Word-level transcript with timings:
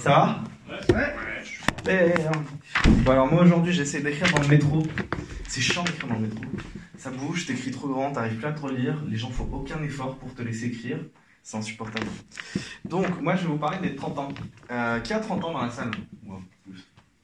Ça 0.00 0.10
va 0.10 0.44
Super. 1.44 2.32
Bon 3.04 3.12
alors 3.12 3.32
moi 3.32 3.42
aujourd'hui 3.42 3.72
j'essaie 3.72 4.00
d'écrire 4.00 4.30
dans 4.32 4.42
le 4.42 4.48
métro. 4.48 4.82
C'est 5.48 5.60
chiant 5.60 5.84
d'écrire 5.84 6.08
dans 6.08 6.14
le 6.14 6.22
métro. 6.22 6.44
Ça 6.98 7.10
bouge, 7.10 7.46
t'écris 7.46 7.70
trop 7.70 7.88
grand, 7.88 8.12
t'arrives 8.12 8.36
plus 8.38 8.46
à 8.46 8.52
te 8.52 8.60
relire, 8.60 9.02
les 9.08 9.16
gens 9.16 9.30
font 9.30 9.48
aucun 9.52 9.82
effort 9.82 10.16
pour 10.16 10.34
te 10.34 10.42
laisser 10.42 10.66
écrire. 10.66 10.98
C'est 11.42 11.56
insupportable. 11.56 12.06
Donc 12.84 13.20
moi 13.20 13.36
je 13.36 13.42
vais 13.42 13.48
vous 13.48 13.58
parler 13.58 13.78
des 13.88 13.94
30 13.94 14.18
ans. 14.18 14.28
Euh, 14.70 15.00
qui 15.00 15.12
a 15.12 15.20
30 15.20 15.44
ans 15.44 15.52
dans 15.52 15.62
la 15.62 15.70
salle? 15.70 15.90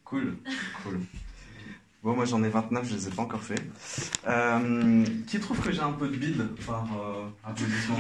Cool, 0.05 0.37
cool. 0.83 1.01
Bon, 2.03 2.17
moi 2.17 2.25
j'en 2.25 2.43
ai 2.43 2.49
29, 2.49 2.89
je 2.89 2.95
les 2.95 3.07
ai 3.07 3.11
pas 3.13 3.23
encore 3.23 3.45
fait. 3.45 3.63
Euh, 4.27 5.05
qui 5.29 5.39
trouve 5.39 5.61
que 5.61 5.71
j'ai 5.71 5.83
un 5.83 5.93
peu 5.93 6.09
de 6.09 6.17
bide 6.17 6.49
par 6.67 6.85
euh, 7.01 7.29
applaudissement 7.45 7.95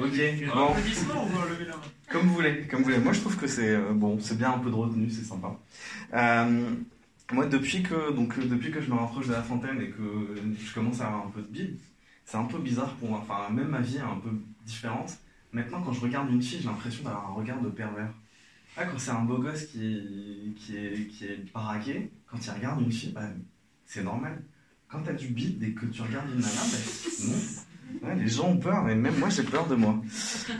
Ok, 0.00 0.54
bon. 0.54 0.68
Applaudissements 0.70 1.26
ou 1.26 1.50
lever 1.50 1.66
la 1.66 1.76
main? 1.76 1.82
Comme 2.10 2.22
vous 2.22 2.34
voulez, 2.34 2.66
comme 2.66 2.78
vous 2.78 2.86
voulez. 2.86 2.98
Moi, 2.98 3.12
je 3.12 3.20
trouve 3.20 3.36
que 3.36 3.46
c'est 3.46 3.74
euh, 3.74 3.92
bon, 3.92 4.18
c'est 4.20 4.38
bien 4.38 4.54
un 4.54 4.58
peu 4.58 4.70
de 4.70 4.74
retenue, 4.74 5.10
c'est 5.10 5.24
sympa. 5.24 5.54
Euh, 6.14 6.70
moi, 7.30 7.44
depuis 7.44 7.82
que 7.82 8.10
donc 8.12 8.38
depuis 8.38 8.70
que 8.70 8.80
je 8.80 8.88
me 8.88 8.94
rapproche 8.96 9.26
de 9.26 9.32
la 9.32 9.42
fontaine 9.42 9.78
et 9.82 9.90
que 9.90 10.36
je 10.58 10.72
commence 10.72 11.02
à 11.02 11.08
avoir 11.08 11.26
un 11.26 11.30
peu 11.30 11.42
de 11.42 11.48
bide, 11.48 11.76
c'est 12.24 12.38
un 12.38 12.44
peu 12.44 12.58
bizarre 12.58 12.94
pour 12.94 13.10
moi. 13.10 13.22
Enfin, 13.22 13.52
même 13.52 13.68
ma 13.68 13.80
vie 13.82 13.98
est 13.98 14.00
un 14.00 14.18
peu 14.24 14.30
différente. 14.64 15.12
Maintenant, 15.52 15.82
quand 15.82 15.92
je 15.92 16.00
regarde 16.00 16.30
une 16.30 16.40
fille, 16.40 16.60
j'ai 16.62 16.68
l'impression 16.68 17.04
d'avoir 17.04 17.32
un 17.32 17.34
regard 17.34 17.60
de 17.60 17.68
pervers. 17.68 18.14
Ah, 18.76 18.84
quand 18.84 18.98
c'est 18.98 19.10
un 19.10 19.22
beau 19.22 19.38
gosse 19.38 19.64
qui, 19.66 20.54
qui 20.56 20.76
est 20.76 21.06
qui 21.08 21.24
est 21.24 21.52
baraqué, 21.52 22.10
quand 22.30 22.38
il 22.44 22.50
regarde 22.50 22.82
une 22.82 22.92
fille, 22.92 23.12
bah, 23.12 23.28
c'est 23.86 24.02
normal. 24.02 24.42
Quand 24.88 25.02
t'as 25.02 25.14
du 25.14 25.28
bide 25.28 25.62
et 25.62 25.72
que 25.72 25.86
tu 25.86 26.02
regardes 26.02 26.28
une 26.30 26.40
nana, 26.40 26.60
bah, 26.70 26.76
non. 27.24 28.14
Les 28.16 28.28
gens 28.28 28.48
ont 28.48 28.58
peur, 28.58 28.88
et 28.88 28.94
même 28.94 29.16
moi 29.18 29.30
j'ai 29.30 29.44
peur 29.44 29.66
de 29.66 29.76
moi. 29.76 30.00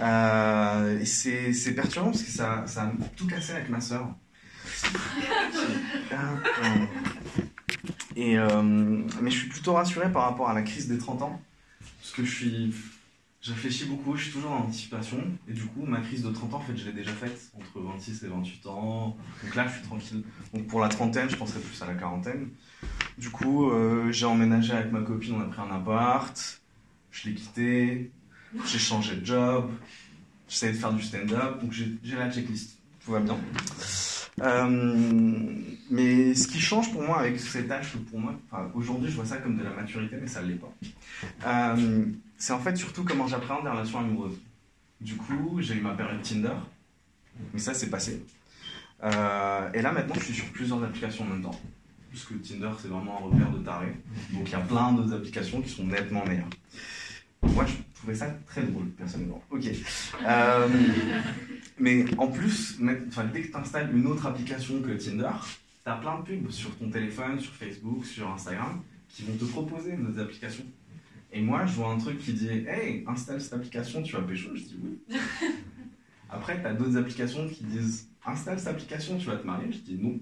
Euh, 0.00 0.98
et 1.00 1.04
c'est 1.04 1.52
c'est 1.52 1.74
perturbant 1.74 2.10
parce 2.10 2.22
que 2.22 2.30
ça, 2.30 2.64
ça 2.66 2.84
a 2.84 2.92
tout 3.16 3.26
cassé 3.26 3.52
avec 3.52 3.68
ma 3.68 3.80
soeur. 3.80 4.08
Et 8.16 8.38
euh, 8.38 8.62
mais 9.20 9.30
je 9.30 9.38
suis 9.38 9.48
plutôt 9.48 9.74
rassuré 9.74 10.10
par 10.10 10.22
rapport 10.22 10.48
à 10.48 10.54
la 10.54 10.62
crise 10.62 10.88
des 10.88 10.98
30 10.98 11.22
ans. 11.22 11.42
Parce 12.00 12.12
que 12.12 12.24
je 12.24 12.30
suis. 12.34 12.74
Je 13.46 13.52
réfléchis 13.52 13.84
beaucoup, 13.84 14.16
je 14.16 14.24
suis 14.24 14.32
toujours 14.32 14.50
en 14.50 14.64
anticipation. 14.64 15.18
Et 15.48 15.52
du 15.52 15.66
coup, 15.66 15.84
ma 15.86 16.00
crise 16.00 16.24
de 16.24 16.30
30 16.30 16.54
ans, 16.54 16.56
en 16.56 16.60
fait, 16.60 16.76
je 16.76 16.84
l'ai 16.84 16.92
déjà 16.92 17.12
faite 17.12 17.52
entre 17.54 17.80
26 17.80 18.24
et 18.24 18.26
28 18.26 18.66
ans. 18.66 19.16
Donc 19.44 19.54
là, 19.54 19.68
je 19.68 19.74
suis 19.74 19.82
tranquille. 19.82 20.24
Donc 20.52 20.66
pour 20.66 20.80
la 20.80 20.88
trentaine, 20.88 21.30
je 21.30 21.36
penserais 21.36 21.60
plus 21.60 21.80
à 21.80 21.86
la 21.86 21.94
quarantaine. 21.94 22.48
Du 23.18 23.30
coup, 23.30 23.70
euh, 23.70 24.10
j'ai 24.10 24.26
emménagé 24.26 24.72
avec 24.72 24.90
ma 24.90 25.00
copine, 25.00 25.36
on 25.36 25.40
a 25.42 25.44
pris 25.44 25.60
un 25.60 25.72
appart. 25.72 26.60
Je 27.12 27.28
l'ai 27.28 27.34
quitté. 27.36 28.10
J'ai 28.66 28.78
changé 28.78 29.14
de 29.14 29.24
job. 29.24 29.70
J'essaie 30.48 30.72
de 30.72 30.76
faire 30.76 30.92
du 30.92 31.02
stand-up. 31.02 31.60
Donc 31.60 31.70
j'ai 31.70 32.16
la 32.16 32.28
checklist. 32.28 32.78
Tout 33.04 33.12
va 33.12 33.20
bien. 33.20 33.38
Euh, 34.42 35.54
mais 35.90 36.34
ce 36.34 36.46
qui 36.46 36.60
change 36.60 36.92
pour 36.92 37.02
moi 37.02 37.20
avec 37.20 37.40
cet 37.40 37.70
âge, 37.70 37.92
pour 38.10 38.18
moi, 38.18 38.34
aujourd'hui 38.74 39.10
je 39.10 39.16
vois 39.16 39.24
ça 39.24 39.38
comme 39.38 39.56
de 39.56 39.64
la 39.64 39.70
maturité, 39.70 40.16
mais 40.20 40.26
ça 40.26 40.42
ne 40.42 40.48
l'est 40.48 40.60
pas. 40.60 40.72
Euh, 41.46 42.04
c'est 42.36 42.52
en 42.52 42.58
fait 42.58 42.76
surtout 42.76 43.04
comment 43.04 43.26
j'appréhende 43.26 43.64
les 43.64 43.70
relations 43.70 44.00
amoureuses. 44.00 44.38
Du 45.00 45.16
coup, 45.16 45.58
j'ai 45.60 45.74
eu 45.74 45.80
ma 45.80 45.94
période 45.94 46.20
Tinder, 46.22 46.56
mais 47.52 47.60
ça 47.60 47.72
c'est 47.72 47.88
passé. 47.88 48.24
Euh, 49.04 49.70
et 49.72 49.82
là 49.82 49.92
maintenant, 49.92 50.14
je 50.14 50.24
suis 50.24 50.34
sur 50.34 50.46
plusieurs 50.46 50.82
applications 50.82 51.24
en 51.24 51.28
même 51.28 51.42
temps. 51.42 51.58
Puisque 52.10 52.40
Tinder 52.42 52.70
c'est 52.80 52.88
vraiment 52.88 53.18
un 53.18 53.24
repère 53.30 53.50
de 53.50 53.58
taré. 53.58 53.94
Donc 54.32 54.48
il 54.48 54.52
y 54.52 54.54
a 54.54 54.60
plein 54.60 54.92
d'autres 54.92 55.14
applications 55.14 55.60
qui 55.60 55.68
sont 55.68 55.84
nettement 55.84 56.24
meilleures. 56.24 56.48
Moi 57.42 57.64
je 57.66 57.74
trouvais 57.94 58.14
ça 58.14 58.26
très 58.46 58.62
drôle, 58.62 58.86
personnellement. 58.90 59.42
Ok. 59.50 59.64
Mais 61.78 62.04
en 62.18 62.28
plus, 62.28 62.78
dès 62.80 63.42
que 63.42 63.50
tu 63.50 63.56
installes 63.56 63.90
une 63.94 64.06
autre 64.06 64.26
application 64.26 64.80
que 64.80 64.92
Tinder, 64.92 65.30
tu 65.84 65.90
as 65.90 65.96
plein 65.96 66.18
de 66.20 66.24
pubs 66.24 66.50
sur 66.50 66.74
ton 66.76 66.90
téléphone, 66.90 67.38
sur 67.38 67.52
Facebook, 67.52 68.04
sur 68.04 68.30
Instagram, 68.30 68.80
qui 69.08 69.24
vont 69.24 69.36
te 69.36 69.44
proposer 69.44 69.96
d'autres 69.96 70.20
applications. 70.20 70.64
Et 71.32 71.42
moi, 71.42 71.66
je 71.66 71.72
vois 71.74 71.90
un 71.90 71.98
truc 71.98 72.18
qui 72.18 72.32
dit 72.32 72.48
Hey, 72.66 73.04
installe 73.06 73.40
cette 73.40 73.52
application, 73.52 74.02
tu 74.02 74.14
vas 74.14 74.22
pécho? 74.22 74.50
Je 74.54 74.62
dis 74.62 74.80
oui. 74.82 75.18
Après, 76.30 76.60
tu 76.60 76.66
as 76.66 76.74
d'autres 76.74 76.96
applications 76.96 77.48
qui 77.48 77.64
disent 77.64 78.08
Installe 78.24 78.58
cette 78.58 78.68
application, 78.68 79.18
tu 79.18 79.26
vas 79.26 79.36
te 79.36 79.46
marier? 79.46 79.70
Je 79.70 79.78
dis 79.78 79.98
non. 80.00 80.18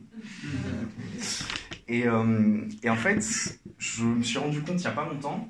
Et, 1.88 2.06
euh, 2.06 2.62
et 2.82 2.90
en 2.90 2.96
fait, 2.96 3.24
je 3.78 4.04
me 4.04 4.22
suis 4.22 4.38
rendu 4.38 4.60
compte 4.60 4.76
il 4.76 4.80
n'y 4.80 4.86
a 4.86 4.92
pas 4.92 5.08
longtemps 5.08 5.48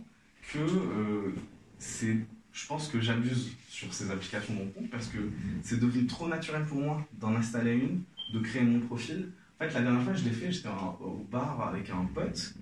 que 0.52 0.58
euh, 0.58 1.34
c'est, 1.78 2.18
je 2.54 2.66
pense 2.68 2.88
que 2.88 3.00
j'abuse 3.00 3.50
sur 3.68 3.92
ces 3.92 4.10
applications 4.10 4.54
de 4.54 4.60
rencontre 4.60 4.88
parce 4.90 5.08
que 5.08 5.18
c'est 5.62 5.80
devenu 5.80 6.06
trop 6.06 6.28
naturel 6.28 6.64
pour 6.64 6.78
moi 6.78 7.06
d'en 7.20 7.34
installer 7.34 7.74
une, 7.74 8.02
de 8.32 8.38
créer 8.38 8.62
mon 8.62 8.78
profil. 8.78 9.28
En 9.58 9.64
fait, 9.64 9.74
la 9.74 9.82
dernière 9.82 10.02
fois, 10.04 10.14
je 10.14 10.24
l'ai 10.24 10.30
fait, 10.30 10.52
j'étais 10.52 10.68
au 10.68 11.26
bar 11.30 11.68
avec 11.68 11.90
un 11.90 12.04
pote 12.14 12.54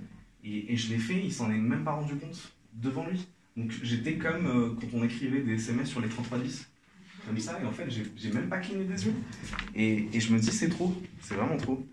et, 0.43 0.77
je 0.77 0.89
l'ai 0.89 0.99
fait, 0.99 1.23
il 1.23 1.33
s'en 1.33 1.53
est 1.53 1.59
même 1.59 1.85
pas 1.85 1.93
rendu 1.93 2.17
compte 2.17 2.53
devant 2.75 3.07
lui. 3.07 3.27
Donc 3.57 3.71
j'étais 3.83 4.15
comme 4.15 4.47
euh, 4.47 4.71
quand 4.81 4.87
on 4.95 5.05
écrivait 5.05 5.43
des 5.43 5.55
SMS 5.55 5.91
sur 5.91 6.01
les 6.01 6.09
3310. 6.09 6.69
Comme 7.27 7.39
ça, 7.39 7.61
et 7.63 7.67
en 7.67 7.71
fait, 7.71 7.89
j'ai 7.89 8.33
même 8.33 8.49
pas 8.49 8.59
cligné 8.59 8.85
des 8.85 9.07
yeux. 9.07 9.15
Et, 9.77 10.09
et 10.13 10.21
je 10.21 10.33
me 10.33 10.41
dis, 10.41 10.51
c'est 10.51 10.71
trop, 10.71 10.93
c'est 11.21 11.35
vraiment 11.35 11.59
trop. 11.59 11.87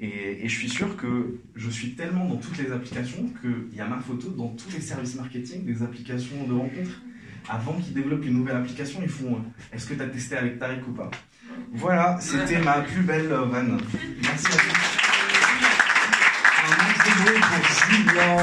Et, 0.00 0.44
et 0.44 0.48
je 0.48 0.58
suis 0.58 0.70
sûr 0.70 0.96
que 0.96 1.38
je 1.54 1.70
suis 1.70 1.94
tellement 1.94 2.26
dans 2.26 2.38
toutes 2.38 2.58
les 2.58 2.72
applications 2.72 3.30
qu'il 3.40 3.76
y 3.76 3.80
a 3.80 3.86
ma 3.86 4.00
photo 4.00 4.30
dans 4.30 4.48
tous 4.48 4.72
les 4.72 4.80
services 4.80 5.14
marketing 5.14 5.64
des 5.64 5.82
applications 5.82 6.46
de 6.48 6.52
rencontres. 6.54 7.02
Avant 7.48 7.74
qu'ils 7.74 7.94
développent 7.94 8.24
une 8.24 8.34
nouvelle 8.34 8.56
application, 8.56 9.00
ils 9.02 9.08
font 9.08 9.34
euh, 9.34 9.74
Est-ce 9.74 9.86
que 9.86 9.94
tu 9.94 10.02
as 10.02 10.06
testé 10.06 10.36
avec 10.36 10.58
Tariq 10.58 10.82
ou 10.88 10.92
pas? 10.92 11.10
Voilà, 11.72 12.18
c'était 12.20 12.60
ma 12.60 12.80
plus 12.80 13.02
belle 13.02 13.30
euh, 13.32 13.44
vanne. 13.46 13.80
Merci 14.22 14.46
à 14.46 14.58
Julien. 17.90 18.36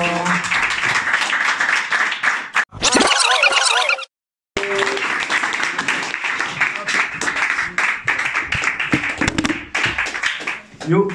Yo. 10.88 11.08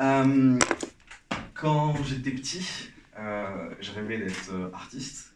Euh, 0.00 0.58
quand 1.54 1.94
j'étais 2.04 2.30
petit, 2.30 2.92
euh, 3.18 3.70
je 3.80 3.90
rêvais 3.92 4.18
d'être 4.18 4.50
euh, 4.52 4.70
artiste. 4.72 5.35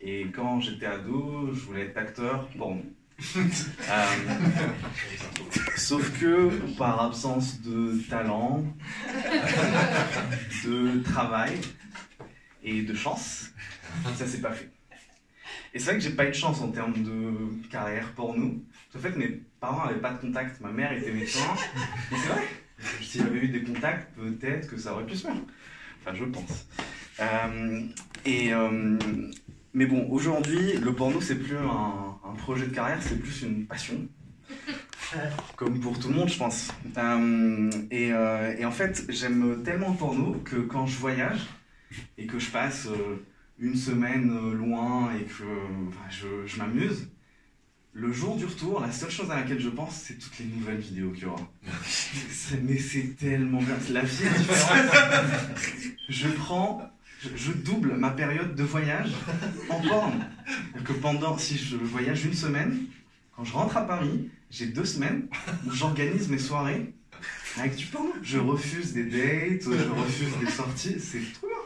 Et 0.00 0.26
quand 0.34 0.60
j'étais 0.60 0.86
ado, 0.86 1.50
je 1.52 1.60
voulais 1.60 1.82
être 1.82 1.96
acteur 1.96 2.48
porno. 2.56 2.82
Euh, 3.90 4.06
sauf 5.76 6.18
que 6.18 6.48
par 6.78 7.02
absence 7.02 7.60
de 7.60 8.00
talent, 8.08 8.64
de 10.64 11.02
travail 11.02 11.58
et 12.62 12.82
de 12.82 12.94
chance, 12.94 13.50
ça 14.14 14.26
s'est 14.26 14.40
pas 14.40 14.52
fait. 14.52 14.70
Et 15.74 15.78
c'est 15.78 15.90
vrai 15.90 15.94
que 15.96 16.00
j'ai 16.00 16.10
pas 16.10 16.24
eu 16.24 16.30
de 16.30 16.34
chance 16.34 16.60
en 16.60 16.70
termes 16.70 17.02
de 17.02 17.68
carrière 17.68 18.12
porno. 18.14 18.62
En 18.94 18.98
fait, 18.98 19.16
mes 19.16 19.40
parents 19.60 19.86
n'avaient 19.86 20.00
pas 20.00 20.14
de 20.14 20.20
contact. 20.20 20.60
Ma 20.60 20.70
mère 20.70 20.92
était 20.92 21.12
médecin. 21.12 21.54
Et 22.12 22.16
c'est 22.16 22.28
vrai. 22.28 22.42
S'il 23.02 23.20
y 23.20 23.24
avait 23.24 23.38
eu 23.38 23.48
des 23.48 23.62
contacts, 23.62 24.14
peut-être 24.14 24.68
que 24.68 24.78
ça 24.78 24.94
aurait 24.94 25.06
pu 25.06 25.16
se 25.16 25.26
faire. 25.26 25.36
Enfin, 26.00 26.14
je 26.14 26.24
pense. 26.24 26.66
Euh, 27.20 27.82
et, 28.24 28.52
euh, 28.52 28.98
mais 29.72 29.86
bon, 29.86 30.08
aujourd'hui, 30.10 30.74
le 30.78 30.94
porno, 30.94 31.20
c'est 31.20 31.36
plus 31.36 31.56
un, 31.56 32.18
un 32.24 32.34
projet 32.34 32.66
de 32.66 32.74
carrière, 32.74 32.98
c'est 33.02 33.18
plus 33.18 33.42
une 33.42 33.66
passion. 33.66 34.08
Comme 35.56 35.80
pour 35.80 35.98
tout 35.98 36.08
le 36.08 36.14
monde, 36.14 36.28
je 36.28 36.38
pense. 36.38 36.68
Euh, 36.96 37.70
et, 37.90 38.12
euh, 38.12 38.54
et 38.56 38.64
en 38.64 38.70
fait, 38.70 39.04
j'aime 39.08 39.62
tellement 39.64 39.90
le 39.90 39.96
porno 39.96 40.34
que 40.44 40.56
quand 40.56 40.86
je 40.86 40.98
voyage 40.98 41.40
et 42.18 42.26
que 42.26 42.38
je 42.38 42.50
passe 42.50 42.86
euh, 42.86 43.24
une 43.58 43.74
semaine 43.74 44.52
loin 44.52 45.12
et 45.14 45.24
que 45.24 45.44
enfin, 45.88 46.08
je, 46.08 46.46
je 46.46 46.58
m'amuse, 46.58 47.08
le 47.92 48.12
jour 48.12 48.36
du 48.36 48.44
retour, 48.44 48.80
la 48.80 48.92
seule 48.92 49.10
chose 49.10 49.30
à 49.30 49.36
laquelle 49.36 49.60
je 49.60 49.68
pense, 49.68 49.94
c'est 49.94 50.14
toutes 50.18 50.38
les 50.38 50.46
nouvelles 50.46 50.78
vidéos 50.78 51.10
qu'il 51.10 51.24
y 51.24 51.26
aura. 51.26 51.50
Mais 52.62 52.78
c'est 52.78 53.16
tellement 53.18 53.60
bien. 53.60 53.76
La 53.90 54.02
vie 54.02 54.24
est 54.24 54.38
différente. 54.38 54.94
Je 56.08 56.28
prends, 56.28 56.90
je, 57.22 57.52
double 57.52 57.94
ma 57.96 58.10
période 58.10 58.54
de 58.54 58.62
voyage 58.62 59.12
en. 59.68 59.82
C'est-à-dire 59.82 60.84
Que 60.84 60.92
pendant, 60.92 61.36
si 61.38 61.58
je 61.58 61.76
voyage 61.76 62.24
une 62.24 62.34
semaine, 62.34 62.86
quand 63.36 63.44
je 63.44 63.52
rentre 63.52 63.76
à 63.76 63.86
Paris, 63.86 64.30
j'ai 64.50 64.66
deux 64.66 64.84
semaines 64.84 65.28
où 65.66 65.70
j'organise 65.70 66.28
mes 66.28 66.38
soirées 66.38 66.92
avec 67.58 67.76
du 67.76 67.86
porno. 67.86 68.12
Je 68.22 68.38
refuse 68.38 68.92
des 68.92 69.04
dates, 69.04 69.62
je 69.64 69.90
refuse 69.90 70.38
des 70.38 70.50
sorties, 70.50 71.00
c'est 71.00 71.20
trop 71.34 71.48
bien. 71.48 71.56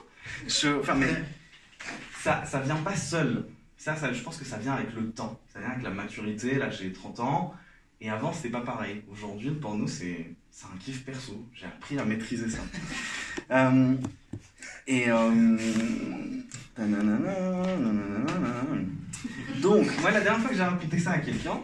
Ça, 2.20 2.44
ça 2.44 2.60
vient 2.60 2.76
pas 2.76 2.96
seul. 2.96 3.46
Ça, 3.76 3.94
je 4.12 4.22
pense 4.22 4.38
que 4.38 4.44
ça 4.44 4.56
vient 4.56 4.72
avec 4.72 4.94
le 4.94 5.10
temps. 5.10 5.38
Ça 5.52 5.58
vient 5.58 5.70
avec 5.70 5.82
la 5.82 5.90
maturité. 5.90 6.54
Là, 6.54 6.70
j'ai 6.70 6.92
30 6.92 7.20
ans. 7.20 7.54
Et 8.00 8.10
avant, 8.10 8.32
c'était 8.32 8.48
pas 8.48 8.62
pareil. 8.62 9.02
Aujourd'hui, 9.10 9.48
le 9.48 9.56
porno, 9.56 9.86
c'est 9.86 10.34
un 10.64 10.78
kiff 10.78 11.04
perso. 11.04 11.46
J'ai 11.52 11.66
appris 11.66 11.98
à 11.98 12.04
maîtriser 12.04 12.48
ça. 12.48 12.60
Euh, 13.50 13.94
et. 14.86 15.10
euh. 15.10 15.56
Donc, 19.60 19.86
moi, 20.00 20.10
la 20.10 20.20
dernière 20.20 20.40
fois 20.40 20.50
que 20.50 20.56
j'ai 20.56 20.62
raconté 20.62 20.98
ça 20.98 21.12
à 21.12 21.18
quelqu'un, 21.18 21.62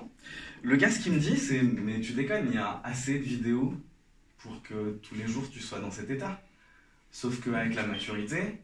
Le 0.63 0.77
gars, 0.77 0.91
ce 0.91 1.01
qu'il 1.01 1.13
me 1.13 1.19
dit, 1.19 1.37
c'est 1.37 1.63
Mais 1.63 2.01
tu 2.01 2.13
déconnes, 2.13 2.47
il 2.49 2.55
y 2.55 2.59
a 2.59 2.81
assez 2.85 3.19
de 3.19 3.25
vidéos 3.25 3.75
pour 4.39 4.63
que 4.63 4.99
tous 5.03 5.15
les 5.15 5.27
jours 5.27 5.49
tu 5.51 5.61
sois 5.61 5.81
dans 5.81 5.91
cet 5.91 6.11
état. 6.11 6.43
Sauf 7.11 7.41
qu'avec 7.43 7.75
la 7.75 7.87
maturité, 7.87 8.61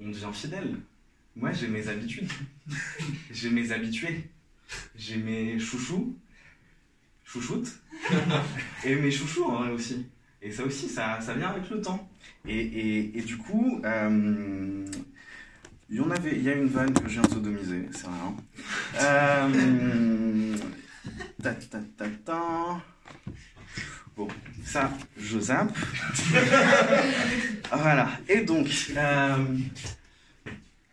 on 0.00 0.08
devient 0.10 0.30
fidèle. 0.32 0.76
Moi, 1.34 1.52
j'ai 1.52 1.68
mes 1.68 1.88
habitudes. 1.88 2.30
j'ai 3.30 3.50
mes 3.50 3.72
habitués. 3.72 4.28
J'ai 4.96 5.16
mes 5.16 5.58
chouchous, 5.58 6.16
chouchoutes, 7.24 7.78
et 8.84 8.96
mes 8.96 9.10
chouchous 9.10 9.44
en 9.44 9.60
vrai 9.60 9.70
aussi. 9.70 10.06
Et 10.46 10.52
ça 10.52 10.62
aussi, 10.62 10.88
ça, 10.88 11.20
ça 11.20 11.34
vient 11.34 11.48
avec 11.48 11.68
le 11.70 11.80
temps. 11.80 12.08
Et, 12.46 12.56
et, 12.56 13.18
et 13.18 13.22
du 13.22 13.36
coup, 13.36 13.80
euh, 13.84 14.86
il 15.90 15.96
y 15.96 16.00
en 16.00 16.08
avait, 16.12 16.36
il 16.36 16.42
y 16.44 16.48
a 16.48 16.52
une 16.54 16.68
vanne 16.68 16.94
que 16.94 17.08
j'ai 17.08 17.20
sodomisée, 17.24 17.88
c'est 17.90 18.06
rien. 18.06 18.36
Euh, 19.02 20.56
ta, 21.42 21.52
ta, 21.52 21.78
ta, 21.98 22.08
ta. 22.24 22.80
Bon, 24.16 24.28
ça, 24.64 24.92
je 25.18 25.40
zappe. 25.40 25.76
voilà. 27.72 28.08
Et 28.28 28.42
donc, 28.42 28.68
euh, 28.96 29.44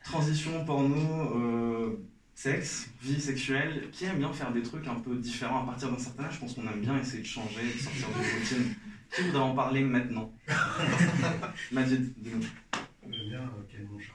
transition 0.04 0.66
porno, 0.66 1.38
euh, 1.38 2.00
sexe, 2.36 2.88
vie 3.02 3.20
sexuelle. 3.22 3.90
Qui 3.92 4.06
aime 4.06 4.18
bien 4.18 4.32
faire 4.34 4.52
des 4.52 4.62
trucs 4.62 4.88
un 4.88 4.96
peu 4.96 5.16
différents 5.16 5.64
à 5.64 5.66
partir 5.66 5.90
d'un 5.92 5.98
certain 6.00 6.26
âge 6.26 6.34
Je 6.36 6.40
pense 6.40 6.54
qu'on 6.54 6.68
aime 6.68 6.82
bien 6.82 6.98
essayer 7.00 7.22
de 7.22 7.28
changer, 7.28 7.64
de 7.74 7.80
sortir 7.80 8.08
de 8.10 8.14
routine. 8.14 8.76
Qui 9.16 9.22
voudrait 9.24 9.44
en 9.44 9.54
parler 9.54 9.82
maintenant 9.82 10.34
Majid, 11.72 12.14
dis-nous. 12.18 12.42
J'aime 13.12 13.30
bien 13.30 13.42
euh, 13.42 13.86
mon 13.92 14.00
chat. 14.00 14.14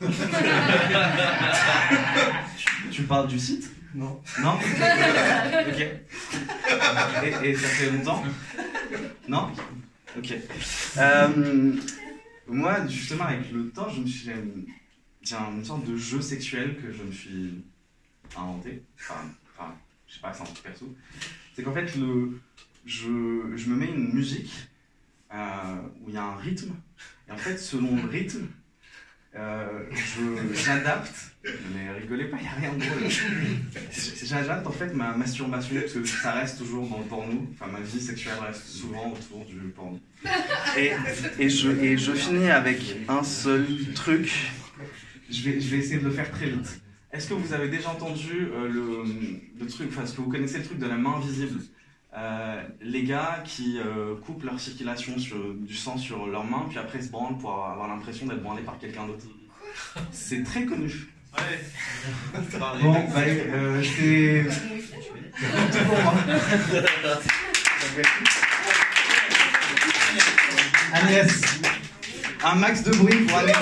Tu 2.90 3.04
parles 3.04 3.28
du 3.28 3.38
site 3.38 3.70
Non. 3.94 4.20
Non 4.42 4.54
Ok. 5.68 5.80
Et, 7.24 7.48
et 7.48 7.54
ça 7.54 7.68
fait 7.68 7.90
longtemps 7.90 8.22
Non 9.28 9.50
Ok. 10.18 10.34
Euh, 10.98 11.72
moi, 12.46 12.86
justement, 12.86 13.24
avec 13.24 13.50
le 13.50 13.70
temps, 13.70 13.88
je 13.88 14.00
me 14.00 14.06
suis. 14.06 14.30
J'ai 15.24 15.36
une 15.36 15.64
sorte 15.64 15.84
de 15.86 15.96
jeu 15.96 16.20
sexuel 16.20 16.76
que 16.76 16.92
je 16.92 17.02
me 17.02 17.12
suis 17.12 17.64
inventé. 18.36 18.82
Enfin, 18.98 19.20
enfin 19.56 19.74
je 20.06 20.14
sais 20.14 20.20
pas, 20.20 20.32
c'est 20.32 20.42
un 20.42 20.46
truc 20.46 20.62
perso. 20.62 20.94
C'est 21.54 21.62
qu'en 21.62 21.72
fait, 21.72 21.96
le, 21.96 22.40
je, 22.84 23.52
je 23.56 23.68
me 23.68 23.76
mets 23.76 23.86
une 23.86 24.12
musique 24.12 24.52
euh, 25.32 25.76
où 26.02 26.08
il 26.08 26.14
y 26.14 26.18
a 26.18 26.24
un 26.24 26.36
rythme. 26.36 26.74
Et 27.28 27.32
en 27.32 27.36
fait, 27.38 27.56
selon 27.56 27.96
le 27.96 28.06
rythme, 28.06 28.46
euh, 29.36 29.84
j'adapte, 30.52 31.34
mais 31.74 31.90
rigolez 31.98 32.26
pas, 32.26 32.36
il 32.36 32.42
n'y 32.42 32.48
a 32.48 32.52
rien 32.52 32.72
de 32.74 32.78
drôle. 32.78 33.10
J'adapte 34.22 34.66
en 34.66 34.72
fait 34.72 34.92
ma 34.92 35.16
masturbation, 35.16 35.74
parce 35.80 35.92
que 35.92 36.04
ça 36.04 36.32
reste 36.32 36.58
toujours 36.58 36.86
dans 36.88 36.98
le 36.98 37.04
porno, 37.04 37.48
enfin 37.52 37.70
ma 37.72 37.80
vie 37.80 38.00
sexuelle 38.00 38.38
reste 38.46 38.66
souvent 38.66 39.12
autour 39.12 39.44
du 39.46 39.56
porno. 39.74 39.98
Et, 40.76 40.92
et, 41.38 41.48
je, 41.48 41.70
et 41.70 41.98
je 41.98 42.12
finis 42.12 42.50
avec 42.50 42.80
un 43.08 43.24
seul 43.24 43.66
truc, 43.94 44.52
je 45.30 45.42
vais, 45.42 45.60
je 45.60 45.68
vais 45.70 45.78
essayer 45.78 45.98
de 45.98 46.04
le 46.04 46.10
faire 46.10 46.30
très 46.30 46.46
vite. 46.46 46.80
Est-ce 47.12 47.28
que 47.28 47.34
vous 47.34 47.52
avez 47.52 47.68
déjà 47.68 47.90
entendu 47.90 48.48
euh, 48.52 48.68
le, 48.68 49.04
le 49.60 49.66
truc, 49.66 49.88
enfin 49.90 50.02
est-ce 50.02 50.14
que 50.14 50.20
vous 50.20 50.30
connaissez 50.30 50.58
le 50.58 50.64
truc 50.64 50.78
de 50.78 50.86
la 50.86 50.96
main 50.96 51.14
invisible 51.16 51.60
Euh, 52.16 52.62
les 52.80 53.02
gars 53.04 53.42
qui 53.44 53.78
euh, 53.78 54.14
coupent 54.24 54.44
leur 54.44 54.58
circulation 54.60 55.18
sur, 55.18 55.36
du 55.54 55.74
sang 55.74 55.96
sur 55.98 56.26
leurs 56.26 56.44
mains, 56.44 56.66
puis 56.68 56.78
après 56.78 57.02
se 57.02 57.08
branlent 57.10 57.38
pour 57.38 57.50
avoir 57.66 57.88
l'impression 57.88 58.26
d'être 58.26 58.42
branlés 58.42 58.62
par 58.62 58.78
quelqu'un 58.78 59.06
d'autre. 59.06 59.26
C'est 60.12 60.44
très 60.44 60.64
connu. 60.64 60.92
Ouais. 61.36 61.60
Bon, 62.82 62.92
bah, 63.12 63.22
euh, 63.26 63.82
c'est 63.82 64.44
tout 65.72 65.84
pour 65.86 66.02
moi. 66.02 66.14
Agnès, 70.92 71.42
un 72.44 72.54
max 72.54 72.82
de 72.84 72.92
bruit 72.92 73.24
pour 73.24 73.36
Agnès. 73.38 73.56